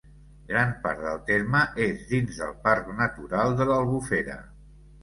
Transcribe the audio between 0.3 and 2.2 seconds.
Gran part del terme és